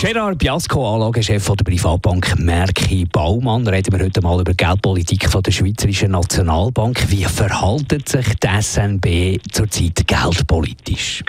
Gerard 0.00 0.38
Biasco, 0.38 0.94
Anlagechef 0.94 1.44
der 1.44 1.64
Privatbank 1.64 2.38
Merki 2.38 3.04
Baumann. 3.04 3.66
Reden 3.66 3.98
wir 3.98 4.04
heute 4.04 4.20
mal 4.20 4.40
über 4.40 4.52
die 4.52 4.56
Geldpolitik 4.56 5.28
der 5.28 5.50
Schweizerischen 5.50 6.12
Nationalbank. 6.12 7.10
Wie 7.10 7.24
verhaltet 7.24 8.08
sich 8.08 8.26
die 8.36 8.62
SNB 8.62 9.40
zurzeit 9.50 10.06
geldpolitisch? 10.06 11.24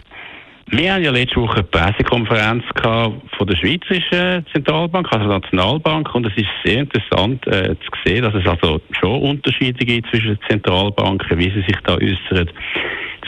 Wir 0.68 0.94
haben 0.94 1.04
ja 1.04 1.10
letzte 1.10 1.38
Woche 1.38 1.56
eine 1.56 1.64
Pressekonferenz 1.64 2.64
von 2.84 3.48
der 3.48 3.56
Schweizerischen 3.56 4.46
Zentralbank, 4.54 5.08
also 5.14 5.28
der 5.28 5.40
Nationalbank, 5.40 6.14
und 6.14 6.28
es 6.28 6.38
ist 6.38 6.50
sehr 6.64 6.82
interessant 6.82 7.48
äh, 7.48 7.70
zu 7.70 7.90
sehen, 8.06 8.22
dass 8.22 8.36
es 8.36 8.46
also 8.46 8.80
schon 8.92 9.20
Unterschiede 9.20 9.84
gibt 9.84 10.08
zwischen 10.12 10.36
den 10.36 10.40
Zentralbanken, 10.48 11.40
wie 11.40 11.50
sie 11.50 11.64
sich 11.68 11.78
da 11.86 11.96
äußern. 11.96 12.52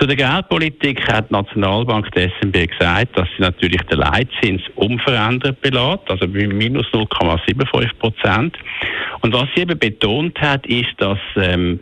Zu 0.01 0.07
der 0.07 0.15
Geldpolitik 0.15 1.07
hat 1.07 1.29
die 1.29 1.33
Nationalbank 1.35 2.11
der 2.13 2.31
SNB 2.31 2.71
gesagt, 2.71 3.15
dass 3.15 3.27
sie 3.37 3.43
natürlich 3.43 3.83
den 3.83 3.99
Leitzins 3.99 4.63
unverändert 4.73 5.61
belässt, 5.61 6.09
also 6.09 6.27
bei 6.27 6.47
minus 6.47 6.87
0,75 6.87 7.99
Prozent. 7.99 8.57
Und 9.21 9.31
was 9.31 9.45
sie 9.53 9.61
eben 9.61 9.77
betont 9.77 10.41
hat, 10.41 10.65
ist, 10.65 10.89
dass 10.97 11.19
ähm, 11.35 11.79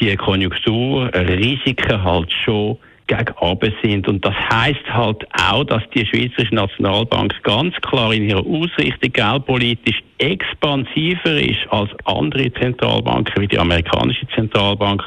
die 0.00 0.16
Konjunkturrisiken 0.16 2.02
halt 2.02 2.32
schon 2.32 2.78
gegen 3.10 3.34
oben 3.40 3.74
sind. 3.82 4.08
Und 4.08 4.24
das 4.24 4.34
heißt 4.34 4.86
halt 4.88 5.26
auch, 5.32 5.64
dass 5.64 5.82
die 5.94 6.06
Schweizerische 6.06 6.54
Nationalbank 6.54 7.34
ganz 7.42 7.74
klar 7.82 8.14
in 8.14 8.28
ihrer 8.28 8.46
Ausrichtung 8.46 9.12
geldpolitisch 9.12 10.00
expansiver 10.18 11.40
ist 11.40 11.60
als 11.70 11.90
andere 12.04 12.52
Zentralbanken 12.54 13.42
wie 13.42 13.48
die 13.48 13.58
amerikanische 13.58 14.26
Zentralbank, 14.34 15.02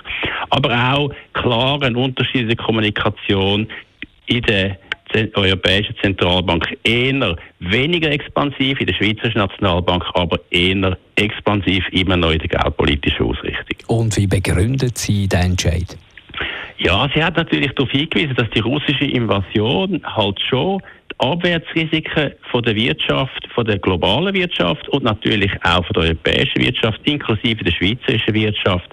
aber 0.49 0.69
auch 0.93 1.11
klar 1.33 1.81
eine 1.81 1.97
unterschiedliche 1.97 2.57
Kommunikation 2.57 3.67
in 4.25 4.41
der 4.41 4.77
Europäischen 5.35 5.95
Zentralbank 6.01 6.75
eher 6.83 7.35
weniger 7.59 8.11
expansiv, 8.11 8.79
in 8.79 8.87
der 8.87 8.95
Schweizerischen 8.95 9.39
Nationalbank 9.39 10.03
aber 10.15 10.39
eher 10.49 10.97
expansiv, 11.15 11.85
immer 11.91 12.17
noch 12.17 12.31
in 12.31 12.39
der 12.39 12.49
geldpolitischen 12.49 13.27
Ausrichtung. 13.27 13.77
Und 13.87 14.17
wie 14.17 14.27
begründet 14.27 14.97
sie 14.97 15.27
den 15.27 15.51
Entscheid? 15.51 15.95
Ja, 16.77 17.09
sie 17.13 17.23
hat 17.23 17.37
natürlich 17.37 17.71
darauf 17.73 17.91
hingewiesen, 17.91 18.35
dass 18.35 18.49
die 18.49 18.59
russische 18.59 19.05
Invasion 19.05 20.01
halt 20.03 20.39
schon 20.41 20.81
die 21.11 21.19
Abwärtsrisiken 21.19 22.31
von 22.51 22.63
der 22.63 22.75
Wirtschaft, 22.75 23.47
von 23.53 23.65
der 23.65 23.77
globalen 23.77 24.33
Wirtschaft 24.33 24.87
und 24.89 25.03
natürlich 25.03 25.51
auch 25.63 25.85
von 25.85 25.93
der 25.93 26.03
europäischen 26.03 26.61
Wirtschaft, 26.61 26.99
inklusive 27.03 27.63
der 27.63 27.71
schweizerischen 27.71 28.33
Wirtschaft, 28.33 28.89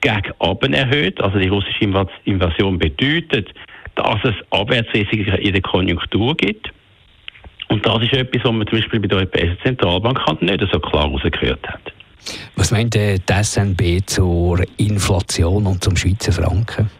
gegen 0.00 0.32
oben 0.40 0.74
erhöht. 0.74 1.20
Also 1.20 1.38
die 1.38 1.48
russische 1.48 1.84
Invasion 2.24 2.78
bedeutet, 2.78 3.48
dass 3.94 4.18
es 4.24 4.34
Abwärtsrisiken 4.50 5.34
in 5.34 5.52
der 5.52 5.62
Konjunktur 5.62 6.36
gibt. 6.36 6.70
Und 7.68 7.86
das 7.86 8.02
ist 8.02 8.12
etwas, 8.12 8.44
was 8.44 8.52
man 8.52 8.66
zum 8.66 8.78
Beispiel 8.78 9.00
bei 9.00 9.08
der 9.08 9.18
Europäischen 9.18 9.56
Zentralbank 9.64 10.42
nicht 10.42 10.64
so 10.70 10.78
klar 10.80 11.08
herausgehört 11.08 11.66
hat. 11.66 11.92
Was 12.56 12.70
meint 12.70 12.94
die 12.94 13.18
SNB 13.28 14.06
zur 14.06 14.62
Inflation 14.76 15.66
und 15.66 15.82
zum 15.82 15.96
Schweizer 15.96 16.32
Franken? 16.32 16.90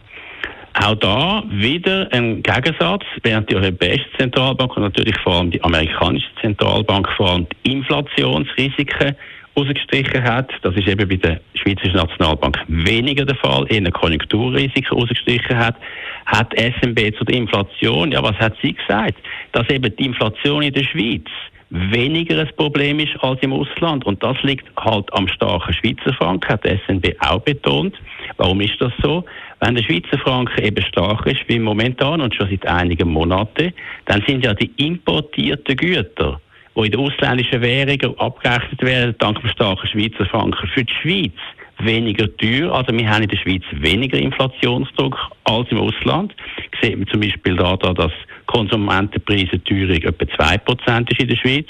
Auch 0.74 0.94
da 0.94 1.42
wieder 1.50 2.08
ein 2.12 2.42
Gegensatz, 2.42 3.04
während 3.22 3.50
die 3.50 3.56
Europäische 3.56 4.06
Zentralbank 4.18 4.74
und 4.76 4.82
natürlich 4.82 5.16
vor 5.18 5.34
allem 5.34 5.50
die 5.50 5.62
amerikanische 5.62 6.28
Zentralbank 6.40 7.08
vor 7.16 7.30
allem 7.30 7.46
die 7.64 7.72
Inflationsrisiken 7.72 9.14
ausgestrichen 9.54 10.24
hat. 10.24 10.50
Das 10.62 10.74
ist 10.74 10.88
eben 10.88 11.06
bei 11.06 11.16
der 11.16 11.40
Schweizerischen 11.54 11.96
Nationalbank 11.96 12.58
weniger 12.68 13.26
der 13.26 13.36
Fall, 13.36 13.66
eher 13.68 13.90
Konjunkturrisiken 13.90 14.96
ausgestrichen 14.96 15.58
hat. 15.58 15.76
Hat 16.24 16.54
SMB 16.54 17.16
zu 17.18 17.24
der 17.24 17.36
Inflation, 17.36 18.12
ja, 18.12 18.22
was 18.22 18.36
hat 18.36 18.54
sie 18.62 18.72
gesagt? 18.72 19.18
Dass 19.52 19.68
eben 19.68 19.94
die 19.96 20.06
Inflation 20.06 20.62
in 20.62 20.72
der 20.72 20.84
Schweiz 20.84 21.26
weniger 21.68 22.38
ein 22.38 22.50
Problem 22.56 22.98
ist 23.00 23.12
als 23.20 23.40
im 23.42 23.52
Ausland. 23.52 24.04
Und 24.04 24.22
das 24.22 24.36
liegt 24.42 24.66
halt 24.78 25.12
am 25.12 25.26
starken 25.28 25.72
Schweizer 25.72 26.14
Franken, 26.14 26.48
hat 26.48 26.64
die 26.64 26.78
SNB 26.86 27.14
auch 27.20 27.40
betont. 27.40 27.94
Warum 28.36 28.60
ist 28.60 28.80
das 28.80 28.92
so? 29.02 29.24
Wenn 29.64 29.76
der 29.76 29.84
Schweizer 29.84 30.18
Franken 30.18 30.64
eben 30.64 30.84
stark 30.84 31.24
ist, 31.24 31.44
wie 31.46 31.60
momentan 31.60 32.20
und 32.20 32.34
schon 32.34 32.50
seit 32.50 32.66
einigen 32.66 33.08
Monaten, 33.08 33.72
dann 34.06 34.20
sind 34.26 34.44
ja 34.44 34.54
die 34.54 34.72
importierten 34.76 35.76
Güter, 35.76 36.40
die 36.74 36.86
in 36.86 36.90
der 36.90 36.98
ausländischen 36.98 37.62
Währung 37.62 38.18
abgerechnet 38.18 38.82
werden, 38.82 39.14
dank 39.20 39.40
dem 39.40 39.48
starken 39.50 39.86
Schweizer 39.86 40.26
Franken, 40.26 40.66
für 40.74 40.82
die 40.82 40.92
Schweiz 40.92 41.32
weniger 41.78 42.26
teuer. 42.38 42.74
Also 42.74 42.92
wir 42.92 43.08
haben 43.08 43.22
in 43.22 43.28
der 43.28 43.36
Schweiz 43.36 43.62
weniger 43.70 44.18
Inflationsdruck 44.18 45.16
als 45.44 45.70
im 45.70 45.78
Ausland. 45.78 46.34
Sieht 46.80 46.98
man 46.98 47.06
zum 47.06 47.20
Beispiel 47.20 47.54
da, 47.54 47.76
da 47.76 47.92
dass 47.94 48.12
Konsumentenpreisenteuerung 48.46 50.02
etwa 50.02 50.44
2% 50.44 51.12
ist 51.12 51.20
in 51.20 51.28
der 51.28 51.36
Schweiz, 51.36 51.68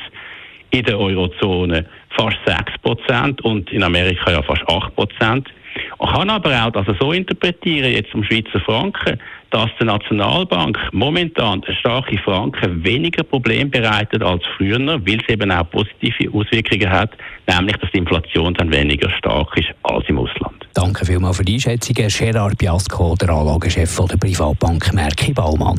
in 0.70 0.84
der 0.84 0.98
Eurozone 0.98 1.84
fast 2.16 2.38
6% 2.46 3.42
und 3.42 3.70
in 3.70 3.82
Amerika 3.82 4.30
ja 4.30 4.40
fast 4.40 4.62
8%. 4.62 5.44
Man 5.98 6.14
kann 6.14 6.30
aber 6.30 6.66
auch 6.66 6.70
das 6.70 6.86
so 7.00 7.12
interpretieren, 7.12 7.92
jetzt 7.92 8.10
zum 8.10 8.24
Schweizer 8.24 8.60
Franken, 8.60 9.18
dass 9.50 9.70
die 9.80 9.84
Nationalbank 9.84 10.78
momentan 10.92 11.62
eine 11.62 11.76
starke 11.76 12.18
Franken 12.18 12.84
weniger 12.84 13.22
Problem 13.22 13.70
bereitet 13.70 14.22
als 14.22 14.42
früher, 14.56 14.78
weil 14.78 15.20
es 15.20 15.28
eben 15.28 15.50
auch 15.50 15.68
positive 15.70 16.32
Auswirkungen 16.32 16.90
hat, 16.90 17.10
nämlich 17.46 17.76
dass 17.76 17.90
die 17.92 17.98
Inflation 17.98 18.54
dann 18.54 18.72
weniger 18.72 19.10
stark 19.10 19.56
ist 19.58 19.68
als 19.82 20.08
im 20.08 20.18
Ausland. 20.18 20.66
Danke 20.74 21.04
vielmals 21.04 21.36
für 21.36 21.44
die 21.44 21.54
Einschätzung, 21.54 21.94
Gerard 21.94 22.58
Biasco, 22.58 23.14
der 23.20 23.30
Anlagechef 23.30 23.94
der 24.10 24.16
Privatbank 24.16 24.92
Merki 24.94 25.32
Baumann. 25.32 25.78